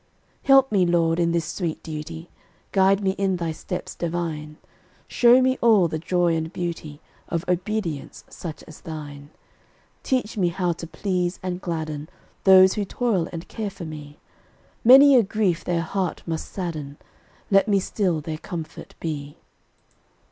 Help 0.41 0.71
me, 0.71 0.83
Lord, 0.83 1.19
in 1.19 1.31
this 1.31 1.45
sweet 1.45 1.83
duty; 1.83 2.31
Guide 2.71 3.03
me 3.03 3.11
in 3.19 3.35
Thy 3.35 3.51
steps 3.51 3.93
divine; 3.93 4.57
Show 5.07 5.43
me 5.43 5.59
all 5.61 5.87
the 5.87 5.99
joy 5.99 6.35
and 6.35 6.51
beauty 6.51 6.99
Of 7.29 7.45
obedience 7.47 8.23
such 8.27 8.63
as 8.63 8.81
thine. 8.81 9.29
Teach 10.01 10.39
me 10.39 10.47
how 10.47 10.71
to 10.71 10.87
please 10.87 11.39
and 11.43 11.61
gladden 11.61 12.09
Those 12.45 12.73
who 12.73 12.83
toil 12.83 13.29
and 13.31 13.47
care 13.47 13.69
for 13.69 13.85
me; 13.85 14.17
Many 14.83 15.15
a 15.15 15.21
grief 15.21 15.63
their 15.63 15.81
heart 15.81 16.23
must 16.25 16.51
sadden, 16.51 16.97
Let 17.51 17.67
me 17.67 17.79
still 17.79 18.21
their 18.21 18.39
comfort 18.39 18.95
be. 18.99 19.37